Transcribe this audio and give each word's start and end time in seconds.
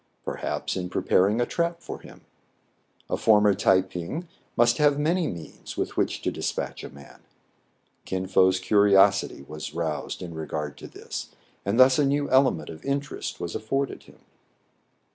Perhaps 0.25 0.75
in 0.75 0.89
preparing 0.89 1.39
a 1.39 1.45
trap 1.45 1.79
for 1.79 1.99
him. 1.99 2.21
A 3.07 3.17
former 3.17 3.53
Tai 3.53 3.83
ping 3.83 4.27
must 4.57 4.79
have 4.79 4.97
many 4.97 5.27
means 5.27 5.77
with 5.77 5.95
which 5.95 6.23
to 6.23 6.31
despatch 6.31 6.83
a 6.83 6.89
man. 6.89 7.19
Kin 8.05 8.25
Fo's 8.25 8.59
curiosity 8.59 9.45
was 9.47 9.75
roused 9.75 10.23
in 10.23 10.33
regard 10.33 10.75
to 10.79 10.87
this, 10.87 11.29
and 11.63 11.79
thus 11.79 11.99
a 11.99 12.05
new 12.07 12.27
element 12.31 12.71
of 12.71 12.83
interest 12.83 13.39
was 13.39 13.53
afforded 13.53 14.01
him. 14.01 14.17